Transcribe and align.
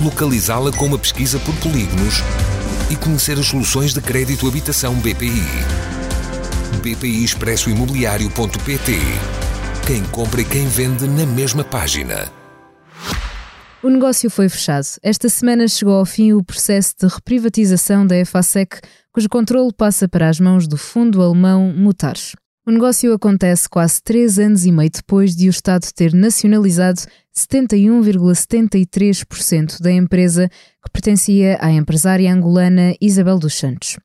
localizá-la 0.00 0.72
com 0.72 0.86
uma 0.86 0.98
pesquisa 0.98 1.38
por 1.40 1.54
polígonos 1.56 2.22
e 2.90 2.96
conhecer 2.96 3.38
as 3.38 3.46
soluções 3.46 3.92
de 3.92 4.00
crédito 4.00 4.48
habitação 4.48 4.94
BPI. 4.94 5.44
BPI 6.82 7.24
Expresso 7.24 7.68
Imobiliário.pt 7.68 8.98
Quem 9.86 10.02
compra 10.04 10.40
e 10.40 10.44
quem 10.44 10.66
vende 10.66 11.06
na 11.06 11.26
mesma 11.26 11.62
página. 11.62 12.32
O 13.82 13.88
negócio 13.88 14.28
foi 14.30 14.48
fechado. 14.48 14.86
Esta 15.02 15.28
semana 15.28 15.66
chegou 15.66 15.94
ao 15.94 16.04
fim 16.04 16.32
o 16.32 16.44
processo 16.44 16.94
de 17.00 17.06
reprivatização 17.06 18.06
da 18.06 18.16
EFASEC, 18.16 18.80
cujo 19.12 19.28
controle 19.28 19.72
passa 19.72 20.06
para 20.08 20.28
as 20.28 20.38
mãos 20.38 20.66
do 20.66 20.76
fundo 20.76 21.22
alemão 21.22 21.72
Mutares. 21.74 22.34
O 22.70 22.72
negócio 22.72 23.12
acontece 23.12 23.68
quase 23.68 24.00
três 24.00 24.38
anos 24.38 24.64
e 24.64 24.70
meio 24.70 24.92
depois 24.94 25.34
de 25.34 25.48
o 25.48 25.50
Estado 25.50 25.88
ter 25.92 26.14
nacionalizado 26.14 27.00
71,73% 27.36 29.80
da 29.80 29.90
empresa 29.90 30.48
que 30.48 30.90
pertencia 30.92 31.58
à 31.60 31.72
empresária 31.72 32.32
angolana 32.32 32.94
Isabel 33.00 33.40
dos 33.40 33.54
Santos. 33.54 33.98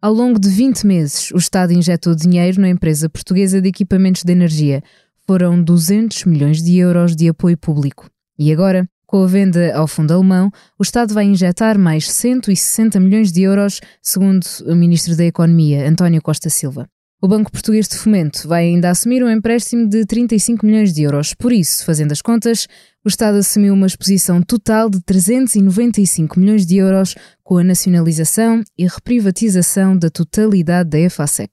Ao 0.00 0.14
longo 0.14 0.38
de 0.38 0.48
20 0.48 0.86
meses, 0.86 1.32
o 1.32 1.38
Estado 1.38 1.72
injetou 1.72 2.14
dinheiro 2.14 2.60
na 2.60 2.68
empresa 2.68 3.10
portuguesa 3.10 3.60
de 3.60 3.68
equipamentos 3.68 4.22
de 4.22 4.30
energia. 4.30 4.80
Foram 5.26 5.60
200 5.60 6.26
milhões 6.26 6.62
de 6.62 6.78
euros 6.78 7.16
de 7.16 7.28
apoio 7.28 7.58
público. 7.58 8.08
E 8.38 8.52
agora, 8.52 8.88
com 9.08 9.24
a 9.24 9.26
venda 9.26 9.76
ao 9.76 9.88
fundo 9.88 10.14
alemão, 10.14 10.52
o 10.78 10.84
Estado 10.84 11.12
vai 11.12 11.24
injetar 11.24 11.76
mais 11.76 12.08
160 12.08 13.00
milhões 13.00 13.32
de 13.32 13.42
euros, 13.42 13.80
segundo 14.00 14.46
o 14.68 14.76
Ministro 14.76 15.16
da 15.16 15.24
Economia, 15.24 15.88
António 15.88 16.22
Costa 16.22 16.48
Silva. 16.48 16.88
O 17.24 17.26
Banco 17.26 17.50
Português 17.50 17.88
de 17.88 17.96
Fomento 17.96 18.46
vai 18.46 18.64
ainda 18.64 18.90
assumir 18.90 19.24
um 19.24 19.30
empréstimo 19.30 19.88
de 19.88 20.04
35 20.04 20.66
milhões 20.66 20.92
de 20.92 21.04
euros. 21.04 21.32
Por 21.32 21.54
isso, 21.54 21.82
fazendo 21.82 22.12
as 22.12 22.20
contas, 22.20 22.68
o 23.02 23.08
Estado 23.08 23.38
assumiu 23.38 23.72
uma 23.72 23.86
exposição 23.86 24.42
total 24.42 24.90
de 24.90 25.00
395 25.00 26.38
milhões 26.38 26.66
de 26.66 26.76
euros 26.76 27.14
com 27.42 27.56
a 27.56 27.64
nacionalização 27.64 28.62
e 28.76 28.86
reprivatização 28.86 29.96
da 29.96 30.10
totalidade 30.10 30.90
da 30.90 30.98
EFASEC. 30.98 31.50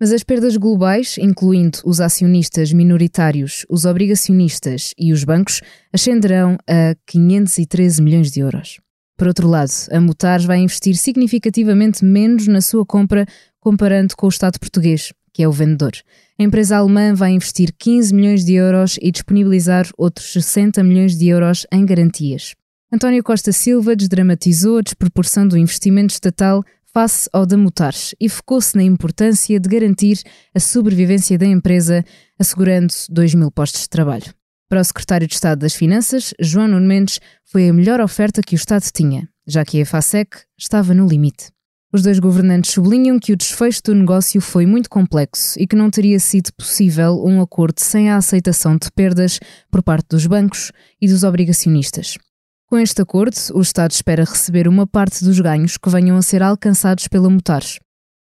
Mas 0.00 0.12
as 0.12 0.22
perdas 0.22 0.56
globais, 0.56 1.16
incluindo 1.18 1.80
os 1.84 2.00
acionistas 2.00 2.72
minoritários, 2.72 3.66
os 3.68 3.84
obrigacionistas 3.84 4.94
e 4.96 5.12
os 5.12 5.24
bancos, 5.24 5.60
ascenderão 5.92 6.56
a 6.64 6.94
513 7.08 8.00
milhões 8.00 8.30
de 8.30 8.38
euros. 8.38 8.78
Por 9.16 9.26
outro 9.26 9.48
lado, 9.48 9.72
a 9.90 10.00
Mutares 10.00 10.44
vai 10.44 10.58
investir 10.58 10.94
significativamente 10.94 12.04
menos 12.04 12.46
na 12.46 12.60
sua 12.60 12.86
compra 12.86 13.26
comparando 13.60 14.14
com 14.16 14.26
o 14.26 14.28
Estado 14.28 14.58
português, 14.58 15.12
que 15.32 15.42
é 15.42 15.48
o 15.48 15.52
vendedor. 15.52 15.92
A 16.38 16.42
empresa 16.42 16.76
alemã 16.76 17.14
vai 17.14 17.32
investir 17.32 17.72
15 17.78 18.14
milhões 18.14 18.44
de 18.44 18.54
euros 18.54 18.98
e 19.00 19.10
disponibilizar 19.10 19.88
outros 19.96 20.32
60 20.32 20.82
milhões 20.82 21.16
de 21.16 21.28
euros 21.28 21.66
em 21.72 21.84
garantias. 21.84 22.54
António 22.92 23.22
Costa 23.22 23.52
Silva 23.52 23.94
desdramatizou 23.94 24.78
a 24.78 24.82
desproporção 24.82 25.46
do 25.46 25.58
investimento 25.58 26.12
estatal 26.12 26.64
face 26.92 27.28
ao 27.32 27.44
da 27.44 27.56
Mutares 27.56 28.14
e 28.18 28.28
focou-se 28.28 28.76
na 28.76 28.82
importância 28.82 29.60
de 29.60 29.68
garantir 29.68 30.22
a 30.54 30.58
sobrevivência 30.58 31.36
da 31.36 31.46
empresa, 31.46 32.04
assegurando 32.38 32.92
2 33.10 33.34
mil 33.34 33.50
postos 33.50 33.82
de 33.82 33.88
trabalho. 33.88 34.34
Para 34.68 34.80
o 34.80 34.84
secretário 34.84 35.26
de 35.26 35.34
Estado 35.34 35.60
das 35.60 35.74
Finanças, 35.74 36.34
João 36.40 36.68
Nuno 36.68 36.86
Mendes, 36.86 37.20
foi 37.44 37.68
a 37.68 37.72
melhor 37.72 38.00
oferta 38.00 38.42
que 38.42 38.54
o 38.54 38.56
Estado 38.56 38.84
tinha, 38.92 39.28
já 39.46 39.64
que 39.64 39.80
a 39.80 39.86
FASEC 39.86 40.38
estava 40.58 40.92
no 40.92 41.06
limite. 41.06 41.50
Os 41.90 42.02
dois 42.02 42.18
governantes 42.18 42.72
sublinham 42.72 43.18
que 43.18 43.32
o 43.32 43.36
desfecho 43.36 43.82
do 43.82 43.94
negócio 43.94 44.42
foi 44.42 44.66
muito 44.66 44.90
complexo 44.90 45.58
e 45.58 45.66
que 45.66 45.74
não 45.74 45.90
teria 45.90 46.20
sido 46.20 46.52
possível 46.52 47.24
um 47.24 47.40
acordo 47.40 47.80
sem 47.80 48.10
a 48.10 48.16
aceitação 48.16 48.76
de 48.76 48.90
perdas 48.92 49.40
por 49.70 49.82
parte 49.82 50.08
dos 50.10 50.26
bancos 50.26 50.70
e 51.00 51.08
dos 51.08 51.24
obrigacionistas. 51.24 52.18
Com 52.66 52.76
este 52.76 53.00
acordo, 53.00 53.34
o 53.54 53.62
Estado 53.62 53.92
espera 53.92 54.24
receber 54.24 54.68
uma 54.68 54.86
parte 54.86 55.24
dos 55.24 55.40
ganhos 55.40 55.78
que 55.78 55.88
venham 55.88 56.18
a 56.18 56.22
ser 56.22 56.42
alcançados 56.42 57.08
pela 57.08 57.30
Mutares. 57.30 57.78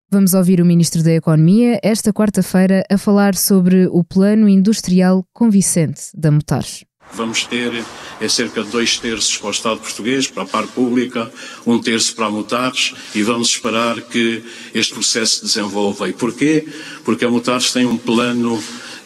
Vamos 0.09 0.33
ouvir 0.33 0.61
o 0.61 0.65
Ministro 0.65 1.03
da 1.03 1.11
Economia 1.11 1.77
esta 1.83 2.13
quarta-feira 2.13 2.85
a 2.89 2.97
falar 2.97 3.35
sobre 3.35 3.85
o 3.87 4.01
plano 4.01 4.47
industrial 4.47 5.25
convincente 5.33 6.03
da 6.15 6.31
Mutares. 6.31 6.85
Vamos 7.13 7.43
ter 7.43 7.83
é 8.19 8.29
cerca 8.29 8.63
de 8.63 8.69
dois 8.69 8.97
terços 8.97 9.35
para 9.37 9.47
o 9.47 9.51
Estado 9.51 9.79
português, 9.79 10.27
para 10.27 10.43
a 10.43 10.45
parte 10.45 10.71
pública, 10.73 11.31
um 11.65 11.79
terço 11.79 12.15
para 12.15 12.27
a 12.27 12.29
Mutares 12.29 12.93
e 13.15 13.23
vamos 13.23 13.49
esperar 13.49 13.99
que 13.99 14.43
este 14.73 14.93
processo 14.93 15.37
se 15.37 15.45
desenvolva. 15.45 16.07
E 16.07 16.13
porquê? 16.13 16.65
Porque 17.03 17.25
a 17.25 17.29
Mutares 17.29 17.71
tem 17.71 17.85
um 17.85 17.97
plano 17.97 18.63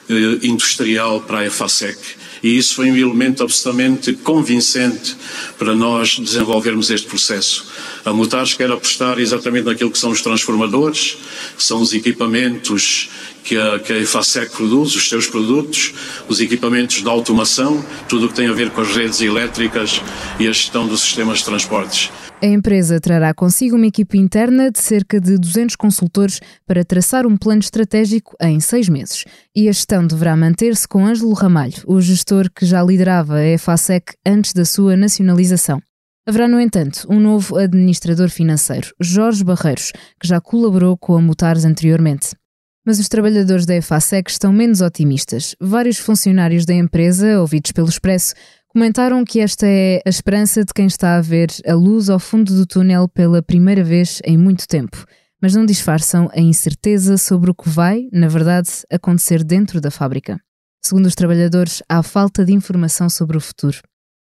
eh, 0.09 0.39
industrial 0.43 1.21
para 1.21 1.39
a 1.39 1.45
EFASEC 1.45 1.97
e 2.43 2.57
isso 2.57 2.75
foi 2.75 2.91
um 2.91 2.95
elemento 2.95 3.41
absolutamente 3.41 4.13
convincente 4.13 5.15
para 5.57 5.73
nós 5.73 6.19
desenvolvermos 6.19 6.91
este 6.91 7.07
processo. 7.07 7.65
A 8.03 8.13
Mutares 8.13 8.53
quer 8.53 8.69
apostar 8.69 9.17
exatamente 9.17 9.65
naquilo 9.65 9.89
que 9.89 9.97
são 9.97 10.11
os 10.11 10.21
transformadores, 10.21 11.17
que 11.57 11.63
são 11.63 11.81
os 11.81 11.91
equipamentos 11.91 13.09
que 13.45 13.57
a, 13.57 13.79
que 13.79 13.93
a 13.93 13.97
EFASEC 13.99 14.51
produz, 14.51 14.95
os 14.95 15.07
seus 15.07 15.27
produtos, 15.27 15.93
os 16.27 16.41
equipamentos 16.41 17.03
de 17.03 17.07
automação, 17.07 17.85
tudo 18.09 18.25
o 18.25 18.29
que 18.29 18.35
tem 18.35 18.47
a 18.47 18.53
ver 18.53 18.71
com 18.71 18.81
as 18.81 18.95
redes 18.95 19.21
elétricas 19.21 20.01
e 20.39 20.47
a 20.47 20.51
gestão 20.51 20.87
dos 20.87 21.01
sistemas 21.01 21.37
de 21.37 21.45
transportes. 21.45 22.11
A 22.41 22.47
empresa 22.47 22.99
trará 22.99 23.33
consigo 23.33 23.75
uma 23.75 23.85
equipe 23.85 24.17
interna 24.17 24.69
de 24.69 24.79
cerca 24.79 25.21
de 25.21 25.37
200 25.37 25.75
consultores 25.75 26.41
para 26.65 26.83
traçar 26.83 27.25
um 27.25 27.37
plano 27.37 27.61
estratégico 27.61 28.35
em 28.41 28.59
seis 28.59 28.89
meses. 28.89 29.23
E 29.55 29.69
a 29.69 29.71
gestão 29.71 30.05
deverá 30.05 30.35
manter-se 30.35 30.87
com 30.87 31.05
Ângelo 31.05 31.33
Ramalho, 31.33 31.81
o 31.87 32.01
gestor 32.01 32.49
que 32.53 32.65
já 32.65 32.83
liderava 32.83 33.35
a 33.35 33.47
EFASEC 33.47 34.13
antes 34.25 34.53
da 34.53 34.65
sua 34.65 34.97
nacionalização. 34.97 35.81
Haverá, 36.27 36.47
no 36.47 36.59
entanto, 36.59 37.05
um 37.07 37.19
novo 37.19 37.55
administrador 37.55 38.29
financeiro, 38.29 38.89
Jorge 38.99 39.43
Barreiros, 39.43 39.91
que 40.19 40.27
já 40.27 40.41
colaborou 40.41 40.97
com 40.97 41.15
a 41.15 41.21
Mutares 41.21 41.65
anteriormente. 41.65 42.35
Mas 42.85 42.99
os 42.99 43.07
trabalhadores 43.07 43.65
da 43.65 43.75
EFASEC 43.75 44.29
estão 44.29 44.53
menos 44.53 44.81
otimistas. 44.81 45.55
Vários 45.59 45.97
funcionários 45.97 46.65
da 46.65 46.73
empresa, 46.73 47.39
ouvidos 47.39 47.71
pelo 47.71 47.89
Expresso, 47.89 48.35
Comentaram 48.75 49.23
que 49.23 49.39
esta 49.39 49.65
é 49.65 50.01
a 50.05 50.09
esperança 50.09 50.65
de 50.65 50.73
quem 50.73 50.85
está 50.85 51.15
a 51.15 51.21
ver 51.21 51.47
a 51.65 51.73
luz 51.73 52.09
ao 52.09 52.19
fundo 52.19 52.53
do 52.53 52.65
túnel 52.65 53.07
pela 53.07 53.41
primeira 53.41 53.85
vez 53.85 54.21
em 54.25 54.37
muito 54.37 54.67
tempo, 54.67 55.05
mas 55.41 55.55
não 55.55 55.65
disfarçam 55.65 56.29
a 56.33 56.41
incerteza 56.41 57.17
sobre 57.17 57.49
o 57.49 57.55
que 57.55 57.69
vai, 57.69 58.09
na 58.11 58.27
verdade, 58.27 58.69
acontecer 58.91 59.45
dentro 59.45 59.79
da 59.79 59.89
fábrica. 59.89 60.41
Segundo 60.83 61.05
os 61.05 61.15
trabalhadores, 61.15 61.81
há 61.87 62.03
falta 62.03 62.43
de 62.43 62.51
informação 62.51 63.09
sobre 63.09 63.37
o 63.37 63.39
futuro. 63.39 63.77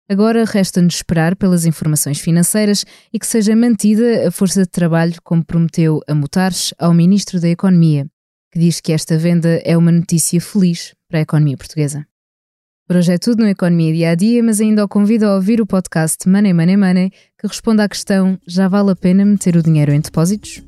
Agora 0.09 0.45
resta-nos 0.45 0.95
esperar 0.95 1.35
pelas 1.35 1.65
informações 1.65 2.21
financeiras 2.21 2.85
e 3.11 3.19
que 3.19 3.27
seja 3.27 3.53
mantida 3.57 4.25
a 4.25 4.31
força 4.31 4.61
de 4.61 4.69
trabalho, 4.69 5.15
como 5.21 5.43
prometeu 5.43 5.99
a 6.07 6.15
Mutares 6.15 6.73
ao 6.79 6.93
Ministro 6.93 7.41
da 7.41 7.49
Economia, 7.49 8.07
que 8.51 8.59
diz 8.59 8.81
que 8.81 8.91
esta 8.91 9.17
venda 9.17 9.61
é 9.63 9.77
uma 9.77 9.91
notícia 9.91 10.41
feliz 10.41 10.93
para 11.07 11.19
a 11.19 11.21
economia 11.21 11.55
portuguesa. 11.57 12.05
Por 12.87 12.95
hoje 12.95 13.13
é 13.13 13.19
tudo 13.19 13.43
no 13.43 13.49
Economia 13.49 13.93
Dia 13.93 14.09
a 14.09 14.15
Dia, 14.15 14.41
mas 14.41 14.59
ainda 14.59 14.83
o 14.83 14.87
convido 14.87 15.27
a 15.27 15.35
ouvir 15.35 15.61
o 15.61 15.65
podcast 15.65 16.27
Money 16.27 16.53
Money 16.53 16.75
Money, 16.75 17.11
que 17.37 17.45
responde 17.45 17.83
à 17.83 17.87
questão: 17.87 18.39
já 18.47 18.67
vale 18.67 18.89
a 18.89 18.95
pena 18.95 19.23
meter 19.23 19.55
o 19.55 19.61
dinheiro 19.61 19.93
em 19.93 19.99
depósitos? 19.99 20.63